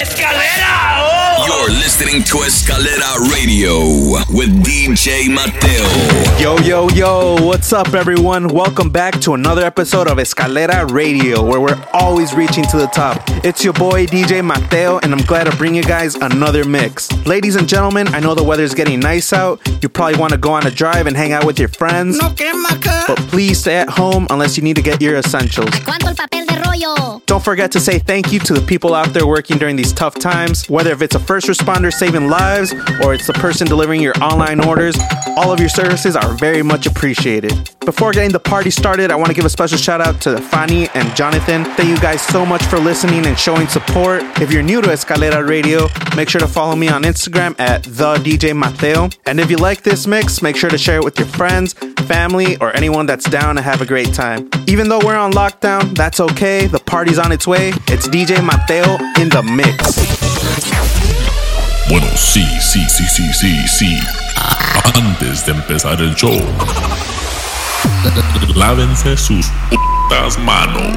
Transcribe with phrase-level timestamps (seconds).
[0.00, 1.00] Escalera!
[1.00, 1.44] Oh!
[1.44, 3.80] You're listening to Escalera Radio
[4.30, 6.38] with DJ Mateo.
[6.38, 8.46] Yo, yo, yo, what's up, everyone?
[8.46, 13.20] Welcome back to another episode of Escalera Radio, where we're always reaching to the top.
[13.44, 17.10] It's your boy, DJ Mateo, and I'm glad to bring you guys another mix.
[17.26, 19.60] Ladies and gentlemen, I know the weather's getting nice out.
[19.82, 22.18] You probably want to go on a drive and hang out with your friends.
[22.18, 25.70] No quema But please stay at home unless you need to get your essentials.
[27.26, 30.14] Don't forget to say thank you to the people out there working during these tough
[30.14, 32.72] times, whether if it's a first responder saving lives
[33.04, 34.96] or it's the person delivering your online orders.
[35.36, 37.70] All of your services are very much appreciated.
[37.84, 40.88] Before getting the party started, I want to give a special shout out to Fanny
[40.94, 41.64] and Jonathan.
[41.64, 44.22] Thank you guys so much for listening and showing support.
[44.42, 48.16] If you're new to Escalera Radio, make sure to follow me on Instagram at the
[48.16, 49.08] DJ Mateo.
[49.26, 51.72] And if you like this mix, make sure to share it with your friends,
[52.12, 54.50] family, or anyone that's down to have a great time.
[54.66, 56.47] Even though we're on lockdown, that's okay.
[56.48, 57.74] The party's on its way.
[57.88, 59.98] It's DJ Mateo in the mix.
[61.90, 64.00] Bueno, sí, sí, sí, sí, sí, sí.
[64.94, 66.32] Antes de empezar el show,
[68.54, 70.96] lávense sus putas manos.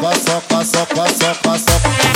[0.00, 2.15] passa, passa, passa, passa.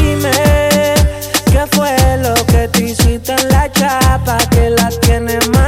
[0.00, 0.30] Dime,
[1.52, 5.59] ¿qué fue lo que te hiciste en la chapa que la tienes más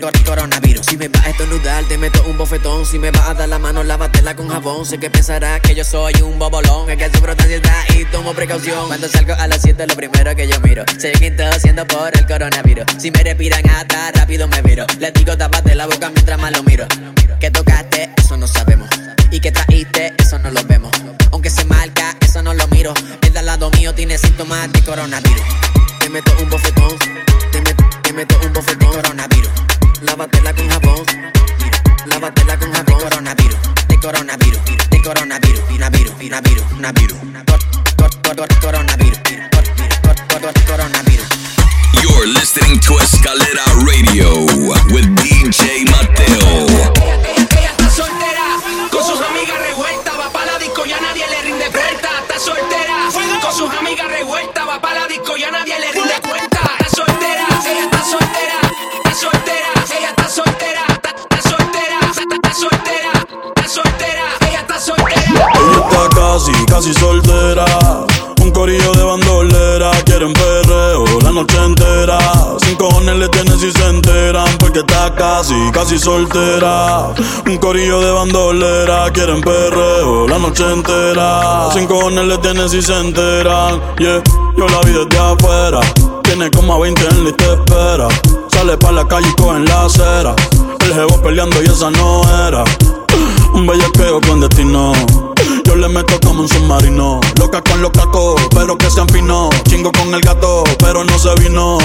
[0.00, 0.86] Cor- coronavirus.
[0.86, 2.86] Si me vas a estornudar, te meto un bofetón.
[2.86, 4.86] Si me vas a dar la mano, lávatela con jabón.
[4.86, 8.32] Sé que pensarás que yo soy un bobolón, es que sufro de ansiedad y tomo
[8.32, 8.86] precaución.
[8.86, 12.26] Cuando salgo a las 7, lo primero que yo miro, sé que haciendo por el
[12.26, 12.86] coronavirus.
[12.98, 14.86] Si me respiran hasta rápido me viro.
[14.98, 16.86] Les digo, tapate la boca mientras más lo miro.
[17.38, 18.88] Que tocaste, eso no sabemos.
[19.30, 20.90] Y que traíste, eso no lo vemos.
[21.32, 22.94] Aunque se marca, eso no lo miro.
[23.22, 25.42] El de al lado mío tiene síntomas de coronavirus.
[26.00, 26.96] Te meto un bofetón,
[27.52, 28.90] te, met- te meto un bofetón.
[28.90, 29.50] Coronavirus,
[30.02, 31.04] lávatela con jabón.
[31.62, 33.00] Mira, lávatela con jabón.
[33.00, 37.18] Coronavirus, de coronavirus, de coronavirus, navirus, navirus, navirus.
[37.46, 37.60] Cor-
[37.96, 39.64] cor- cor- cor- Coronavirus, cor-
[40.02, 41.28] cor- cor- cor- coronavirus.
[42.02, 44.42] You're listening to Escalera Radio
[44.92, 46.66] with DJ Mateo.
[46.66, 48.46] Ella está soltera,
[48.90, 52.08] con sus amigas revueltas, va pa' la disco, ya nadie le rinde cuenta.
[52.22, 53.08] Está soltera,
[53.40, 55.99] con sus amigas revueltas, va pa' la disco, ya nadie le rinde
[66.30, 67.64] casi, casi soltera.
[68.40, 72.18] Un corillo de bandolera, quieren perreo la noche entera.
[72.58, 77.12] Sin cojones le tienen si se enteran, porque está casi, casi soltera.
[77.46, 81.70] Un corillo de bandolera, quieren perreo la noche entera.
[81.72, 84.22] Sin cojones le tienen si se enteran, yeah.
[84.56, 85.80] Yo la vi desde afuera,
[86.22, 88.08] tiene como a 20 en la y te espera.
[88.48, 90.34] Sale pa' la calle y coge en la acera.
[90.84, 92.64] El jevo peleando y esa no era.
[93.54, 94.92] Un bellaqueo con destino.
[95.64, 97.20] Yo le meto como un submarino.
[97.38, 99.50] Loca con los cacos, pero que sean finos.
[99.68, 101.78] Chingo con el gato, pero no se vino.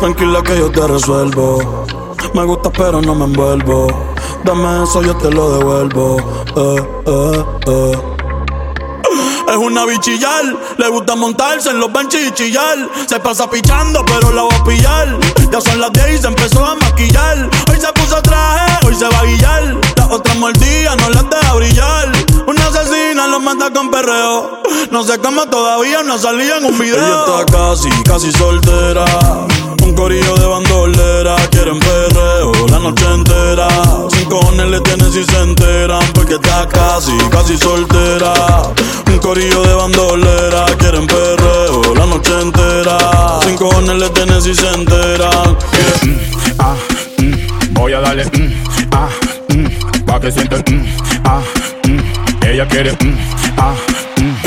[0.00, 1.86] Tranquila que yo te resuelvo.
[2.34, 3.86] Me gusta, pero no me envuelvo.
[4.44, 6.16] Dame eso, yo te lo devuelvo.
[6.56, 8.16] Eh, eh, eh.
[9.48, 10.44] Es una bichillar,
[10.76, 12.88] le gusta montarse en los benches y chillar.
[13.06, 15.18] Se pasa pichando, pero la va a pillar.
[15.52, 17.48] Ya son las 10 y se empezó a maquillar.
[17.70, 19.76] Hoy se puso traje, hoy se va a guillar.
[19.96, 22.12] Las otras mordidas no las deja brillar.
[22.46, 24.62] Una asesina lo mata con perreo.
[24.90, 26.96] No sé cómo todavía no salía en un video.
[26.96, 29.04] Ella está casi, casi soltera.
[29.96, 33.66] Un corillo de bandolera, quieren perreo la noche entera.
[34.10, 38.34] Sin cojones le tienen si se enteran, porque está casi, casi soltera.
[39.06, 42.98] Un corillo de bandolera, quieren perreo la noche entera.
[43.42, 45.56] Sin cojones le tienen si se enteran.
[46.58, 46.76] ah,
[47.16, 48.52] mm, voy a darle, mm,
[48.92, 49.08] ah,
[49.48, 50.86] mm, pa' que sienta, mm,
[51.24, 51.40] ah,
[51.88, 53.16] mm, ella quiere, mm,
[53.56, 53.85] ah, mm.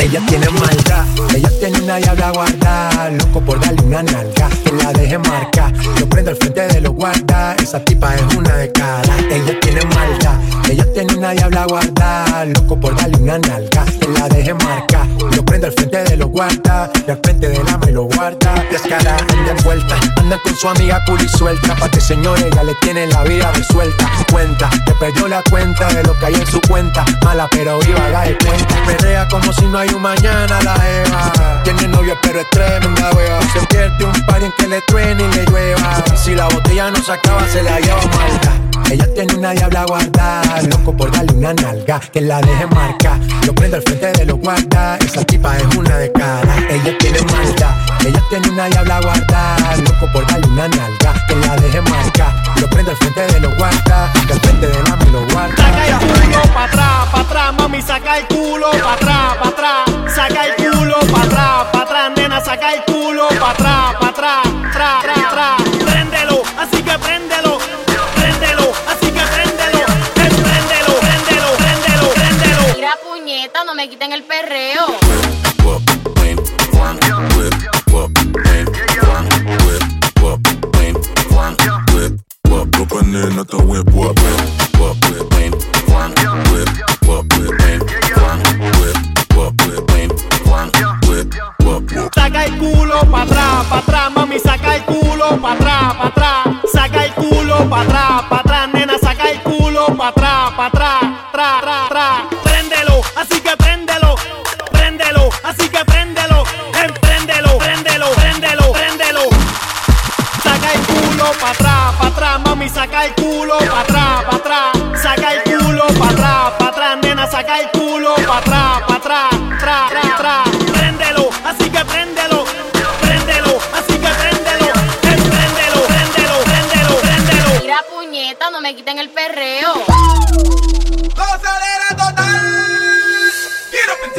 [0.10, 4.92] Ella tiene maldad, ella tiene una diabla guarda, loco por darle una nalga, que la
[4.92, 5.72] deje marcar.
[6.00, 9.16] Yo prendo al frente de los guarda, esa tipa es una de cara.
[9.30, 14.28] Ella tiene maldad, ella tiene una diabla guarda, loco por darle una nalga, que la
[14.30, 15.08] deje marcar.
[15.32, 18.66] Yo prendo al frente de los guarda, y al frente del ama y lo guarda.
[18.72, 23.06] Descara, anda envuelta, anda con su amiga cool suelta, pa' que señores ya le tiene
[23.06, 24.10] la vida resuelta.
[24.32, 28.10] Cuenta, que perdió la cuenta de lo que hay en su cuenta, mala pero viva,
[28.10, 28.75] la de cuenta.
[28.88, 31.63] Perrea como si no hay un mañana la Eva.
[31.63, 33.39] Tiene novio pero es tremenda wea.
[33.53, 36.03] Se pierde un par en que le truene y le llueva.
[36.15, 38.51] Si la botella no se acaba, se la lleva malta.
[38.89, 43.20] Ella tiene una diabla guarda, loco por darle una nalga, que la deje marcar.
[43.46, 46.56] Lo prendo al frente de los guarda, esa tipa es una de cara.
[46.70, 51.56] Ella tiene maldad, ella tiene una diabla guarda, loco por darle una nalga, que la
[51.58, 52.34] deje marcar.
[52.60, 55.56] Lo prendo al frente de los guarda, que al frente de la me lo guarda.
[55.56, 59.78] Saca el culo pa' atrás, pa' atrás, mami, saca el culo pa' atrás, pa' atrás.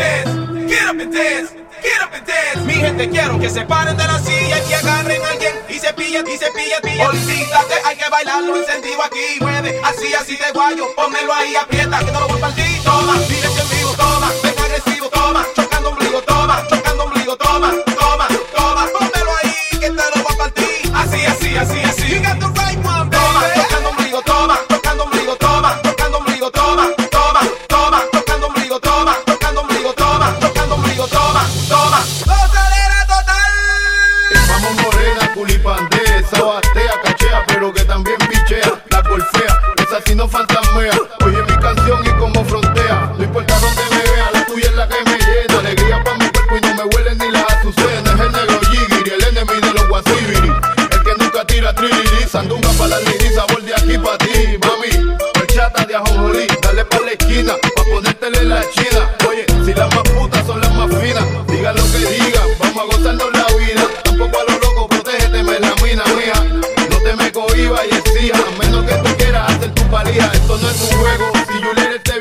[0.01, 1.51] Dance, get up and dance,
[1.83, 2.65] get up and dance.
[2.67, 5.75] Mi gente quiero que se paren de la silla y que agarren a alguien y
[5.75, 7.07] se pillen y se pillen, pillen.
[7.07, 9.41] Olvídate, hay que bailarlo encendido aquí.
[9.41, 10.87] Mueve así, así de guayo.
[10.97, 12.71] Pónmelo ahí, aprieta que no lo voy a partir.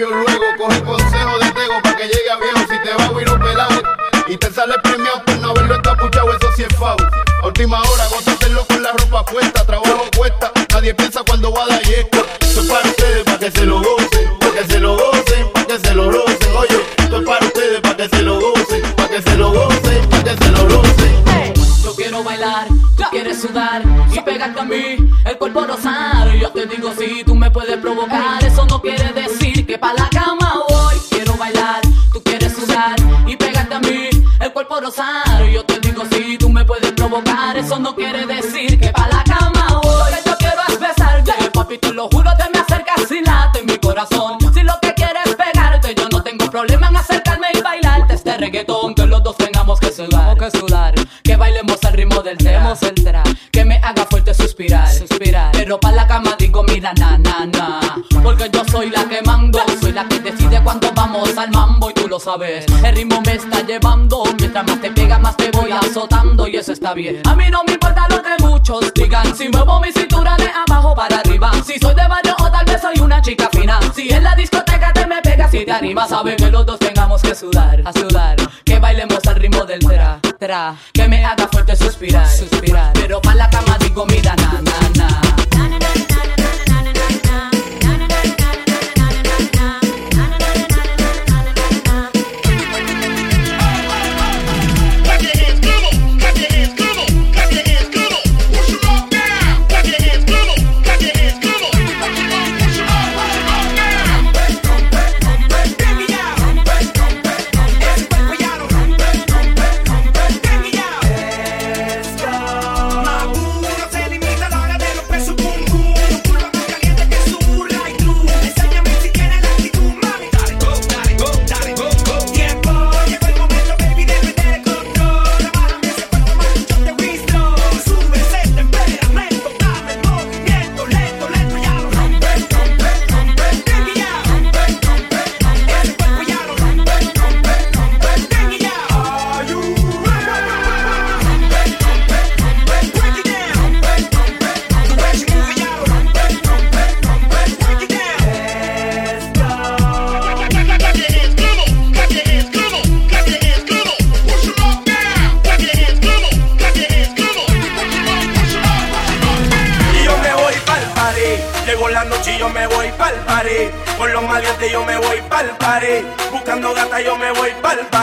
[0.06, 0.46] luego.
[0.58, 3.40] Coge consejo de Tego para que llegue a viejo si te va a ir un
[3.40, 3.82] pelado.
[4.28, 7.10] Y te sale premiado por no haberlo encapuchado, eso sí es favor.
[7.42, 10.52] A última hora, gózatelo con la ropa puesta, trabajo cuesta.
[10.72, 11.80] Nadie piensa cuando va a dar.
[62.32, 66.74] El ritmo me está llevando, mientras más te pega, más te voy azotando y eso
[66.74, 67.24] está bien.
[67.26, 70.94] A mí no me importa lo que muchos digan, si muevo mi cintura de abajo
[70.94, 71.52] para arriba.
[71.66, 73.80] Si soy de barrio o tal vez soy una chica fina.
[73.96, 77.20] Si en la discoteca te me pegas y te animas, sabe que los dos tengamos
[77.24, 78.36] que sudar, a sudar.
[78.64, 80.76] Que bailemos al ritmo del tra, tra.
[80.94, 82.94] Que me haga fuerte suspirar, suspirar.
[82.94, 85.29] Pero para la cama digo, mira, na, na, na.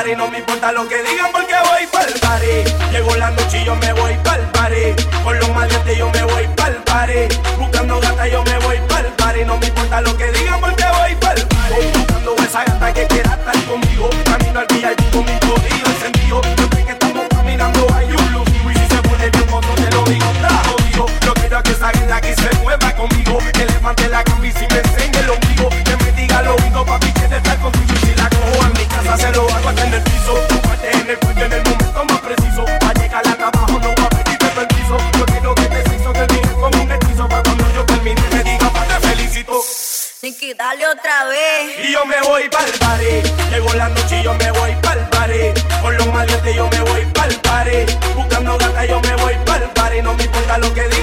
[0.06, 0.65] party, no me importa
[49.98, 50.95] y no me importa lo que digan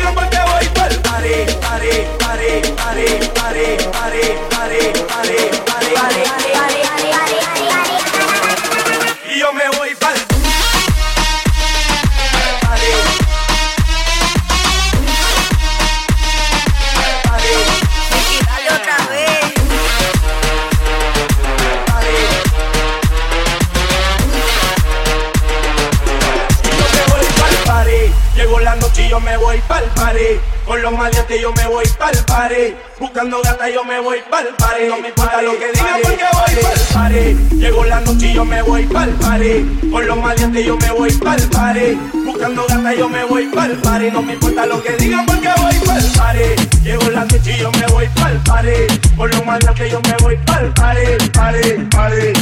[33.24, 34.88] buscando gata, yo me voy pa'l party.
[34.90, 37.58] No me importa lo que digan porque voy pa'l party.
[37.58, 39.90] Llegó la noche y yo me voy pa'l party.
[39.92, 41.98] Con los maleantes yo me voy pa'l party.
[42.26, 44.12] Buscando gata, yo me voy pa'l party.
[44.12, 46.80] No me importa lo que digan porque voy pa'l party.
[46.84, 49.16] Llegó la noche y yo me voy pa'l party.
[49.16, 51.30] Con los maleantes yo me voy pa'l party.
[51.32, 52.34] Party.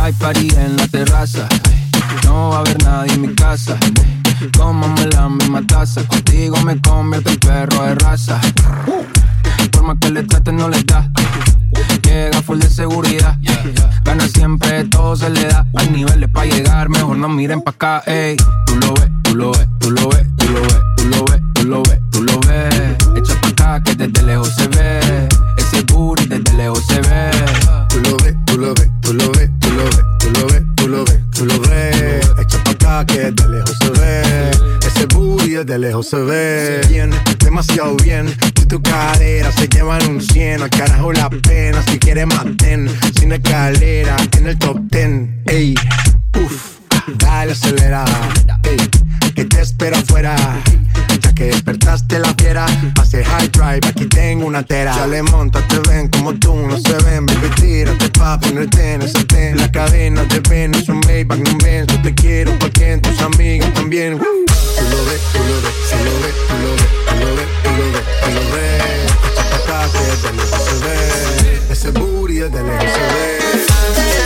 [0.00, 1.46] Hay party en la terraza.
[2.24, 3.76] No va a haber nadie en mi casa.
[4.56, 8.40] Cómame la misma taza, contigo me convierto en perro de raza.
[9.72, 11.10] Forma que le traten no le da.
[12.02, 13.38] Llega full de seguridad.
[14.04, 15.66] Gana siempre, todo se le da.
[15.76, 18.36] Hay niveles para llegar, mejor no miren pa' acá, ey.
[18.66, 21.42] Tú lo ves, tú lo ves, tú lo ves, tú lo ves, tú lo ves,
[21.54, 22.96] tú lo ves, tú lo ves.
[23.16, 25.05] Echa pa' acá que desde lejos se ve.
[35.96, 38.28] Lejos se ve bien, demasiado bien.
[38.54, 41.82] Si tu cadera se llevan un 100, al carajo la pena.
[41.82, 45.28] Si quieres maten, sin escalera, en el top 10.
[45.46, 45.74] Ey,
[46.44, 46.78] uff,
[47.18, 48.04] dale acelera.
[49.36, 50.34] Que te espero afuera.
[51.20, 54.96] Ya que despertaste la fiera, pase high drive, aquí tengo una tera.
[54.96, 59.02] Ya le monta, te ven como tú, no se ven, baby, tírate pa' ponerte en
[59.02, 59.58] ese ten.
[59.58, 63.72] La cadena de ven, es un Maybach, no ven, yo te quiero, porque tus amigas
[63.74, 64.18] también.
[64.18, 67.48] Tú lo ves, tú lo ves, tú lo ves, tú lo ves, tú lo ves,
[67.62, 68.82] tú lo ves, tú lo ves.
[69.50, 70.16] Pa' acá, que de
[71.66, 74.25] se ese booty es de se.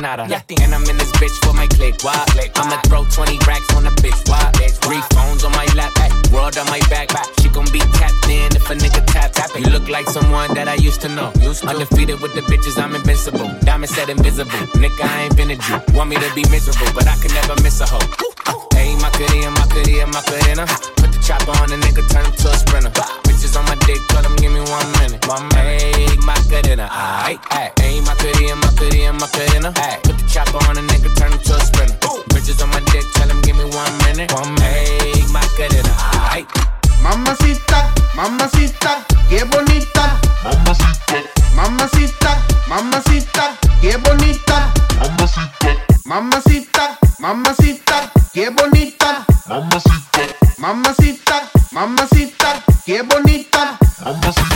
[0.00, 0.26] nada.
[0.26, 0.62] Nothing.
[0.62, 2.02] And I'm in this bitch for my click.
[2.02, 2.24] Why?
[2.30, 2.52] click.
[2.56, 4.28] I'ma throw 20 racks on a bitch.
[4.28, 4.40] Why?
[4.56, 4.76] bitch.
[4.80, 5.92] Three phones on my lap.
[6.32, 7.10] World on my back.
[7.40, 9.66] She gon' be tapped in if a nigga tap tap it.
[9.66, 11.32] You look like someone that I used to know.
[11.40, 11.68] Used to.
[11.68, 13.50] Undefeated with the bitches, I'm invincible.
[13.62, 14.50] Diamond said invisible.
[14.78, 15.78] Nigga, I ain't been a Jew.
[15.94, 17.98] Want me to be miserable, but I can never miss a hoe.
[18.72, 20.66] Hey, my kitty, and my kitty, and my cutina.
[20.96, 22.92] Put the chopper on a nigga, turn him to a sprinter.
[22.96, 23.20] Ah.
[23.24, 25.26] Bitches on my dick, tell them give me one minute.
[25.26, 26.88] My make my cutina.
[26.90, 27.89] I aight.
[51.80, 53.78] Mamacita, qué bonita.
[54.04, 54.49] Mamacita.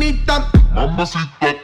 [0.00, 1.54] bonita, mamacita.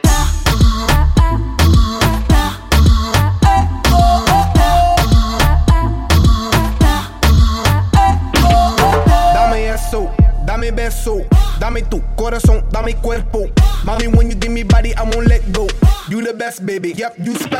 [9.33, 10.11] Dame eso,
[10.45, 11.25] dame beso,
[11.59, 13.45] dame tu corazón, dame cuerpo.
[13.83, 15.67] Mommy, when you give me body, I won't let go.
[16.09, 16.93] You the best, baby.
[16.93, 17.56] Yep, you special.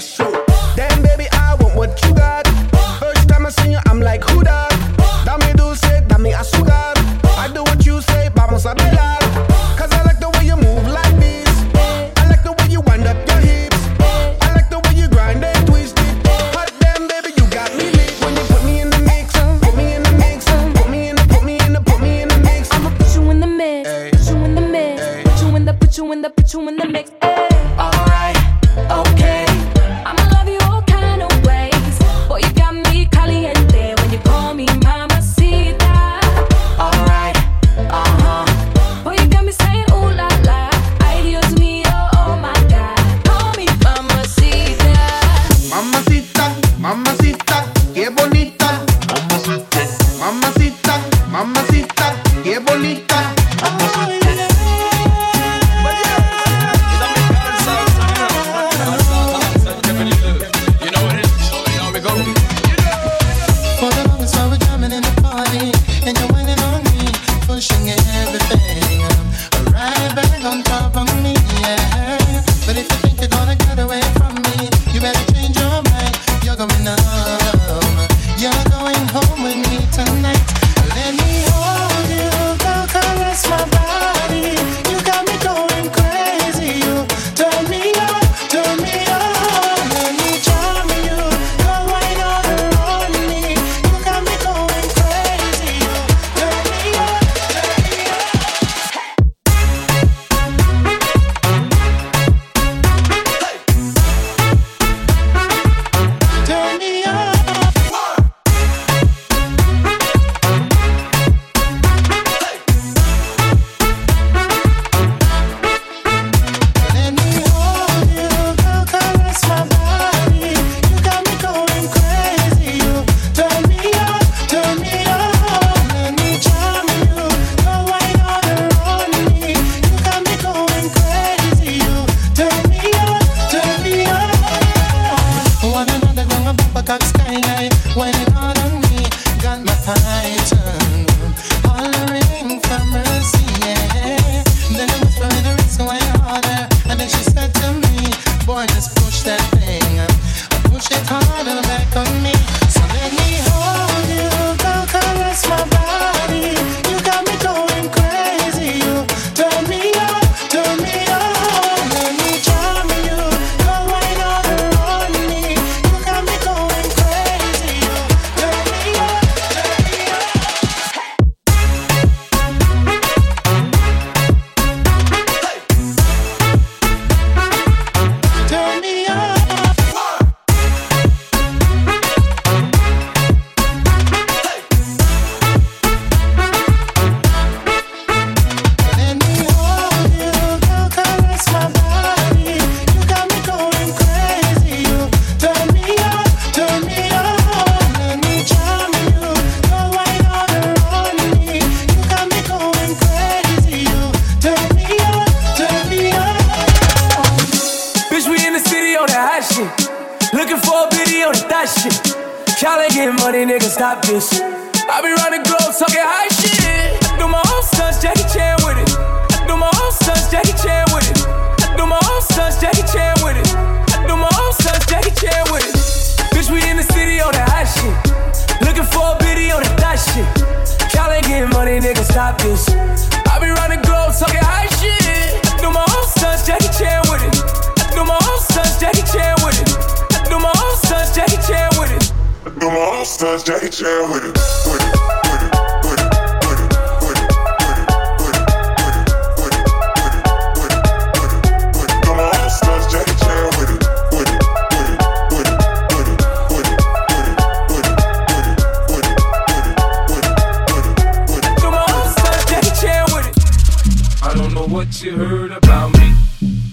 [264.98, 266.16] What you heard about me,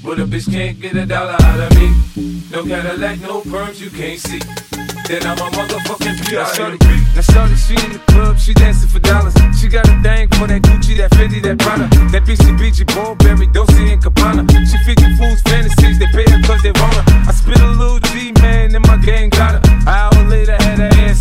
[0.03, 1.93] but a bitch can't get a dollar out of me.
[2.51, 4.41] No Cadillac, no perms, you can't see.
[5.05, 6.57] Then I'm a motherfucking Now P.I.M.P.
[6.57, 6.79] shorty,
[7.13, 9.35] now shorty, she in the club, she dancing for dollars.
[9.61, 13.93] She got a thing for that Gucci, that Fendi, that Prada, that BCBG, Burberry, Dolce
[13.93, 14.49] and Gabbana.
[14.73, 17.05] She feed the fools fantasies, they pay her cause they want her.
[17.29, 19.73] I spit a little G, man, and my gang got her.
[19.85, 20.57] An hour later,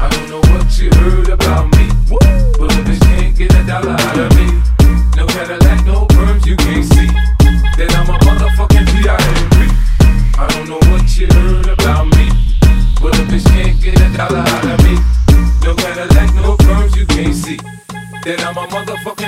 [0.00, 2.22] I don't know what you heard about me, but
[3.02, 4.62] can't get a dollar out of me.
[5.16, 7.08] No Cadillac, no perms, you can't see.
[7.76, 8.86] Then I'm a motherfucking.
[10.38, 12.30] I don't know what you heard about me,
[13.02, 14.94] but can't get a dollar out of me.
[15.64, 17.58] No Cadillac, no perms, you can't see.
[18.22, 19.27] Then I'm a motherfucking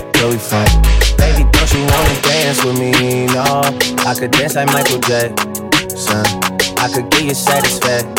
[0.21, 0.65] Where we from?
[1.17, 3.25] Baby, don't you wanna dance with me?
[3.33, 3.41] No,
[4.05, 6.21] I could dance like Michael Jackson.
[6.77, 8.13] I could give you satisfaction.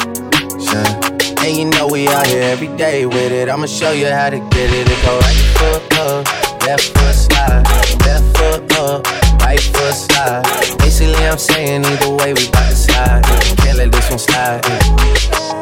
[1.39, 3.49] And you know we out here every day with it.
[3.49, 4.91] I'ma show you how to get it.
[4.91, 6.27] It go right foot up,
[6.67, 7.63] left foot slide,
[8.05, 9.07] left foot up,
[9.45, 10.43] right foot slide.
[10.79, 13.23] Basically, I'm saying either way we bout to slide.
[13.59, 15.62] Can't let this one slide.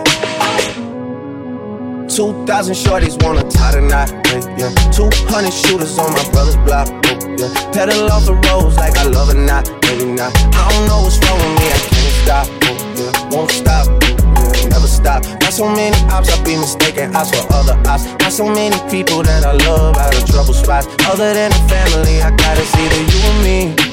[2.11, 4.11] 2,000 shorties wanna tie the knot,
[4.58, 4.90] yeah, yeah.
[4.90, 6.90] 200 shooters on my brother's block,
[7.38, 7.46] yeah.
[7.70, 10.34] Pedal off the roads like I love it, not, maybe not.
[10.50, 12.46] I don't know what's wrong with me, I can't stop,
[12.98, 13.30] yeah.
[13.30, 14.74] Won't stop, yeah.
[14.74, 15.22] never stop.
[15.38, 18.02] Got so many ops, I be mistaken ops for other ops.
[18.18, 20.90] Got so many people that I love out of trouble spots.
[21.06, 23.90] Other than the family, I gotta see the you and me.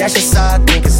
[0.00, 0.99] That's just how I think it's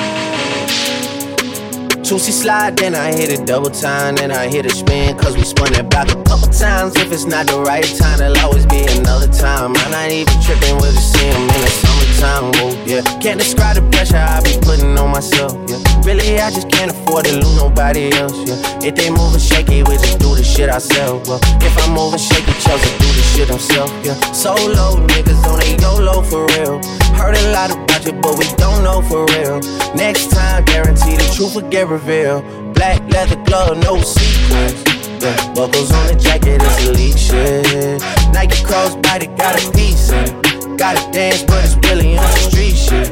[2.17, 5.43] C slide, then I hit it double time, then I hit a spin, cause we
[5.43, 6.95] spun that block a couple times.
[6.97, 9.75] If it's not the right time, there'll always be another time.
[9.77, 13.01] I'm not even tripping, we'll just in the summertime, whoa, yeah.
[13.21, 15.79] Can't describe the pressure I be putting on myself, yeah.
[16.03, 18.57] Really, I just can't afford to lose nobody else, yeah.
[18.83, 21.39] If they moving shaky, we just do the shit ourselves, well.
[21.61, 24.19] If I'm moving shaky, Chelsea do the shit himself, yeah.
[24.33, 26.81] Solo niggas on a YOLO for real.
[27.15, 29.59] Heard a lot about you, but we don't know for real.
[29.95, 32.43] Next time, guarantee the truth will get revealed.
[32.73, 34.83] Black leather glove, no sequins.
[35.21, 38.01] Yeah, buckles on the jacket, it's Alyx shit.
[38.33, 40.77] Nike crossbody got a piece in.
[40.77, 43.09] Gotta dance, but it's really on the street shit.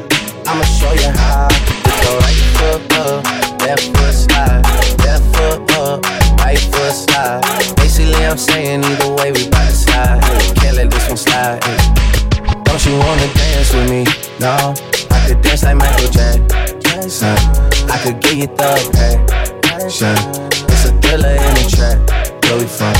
[0.47, 1.47] I'ma show you how.
[1.85, 3.23] With the right foot up,
[3.61, 4.63] left foot slide,
[5.05, 6.03] left foot up,
[6.39, 7.75] right foot slide.
[7.75, 10.21] Basically, I'm saying either way we bout to slide.
[10.55, 12.18] Can't let this one slide.
[12.79, 14.03] Don't you wanna dance with me?
[14.39, 14.73] No,
[15.11, 17.35] I could dance like Michael Jackson.
[17.91, 20.15] I could get you the passion.
[20.71, 21.99] It's a thriller in the.
[22.47, 22.95] Where we from?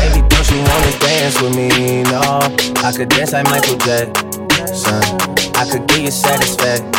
[0.00, 2.04] Baby, don't you wanna dance with me?
[2.04, 2.40] No,
[2.82, 5.04] I could dance like Michael Jackson.
[5.60, 6.96] I could get you satisfaction.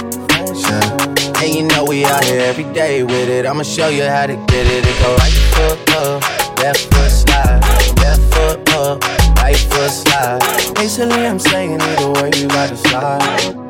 [1.42, 3.48] And you know we out here every day with it.
[3.48, 4.86] I'ma show you how to get it.
[4.86, 6.22] It go right foot up,
[6.60, 7.62] left foot slide,
[7.98, 9.19] left foot up,
[9.50, 10.76] right foot slide.
[10.76, 13.69] Basically, I'm saying either way you gotta slide.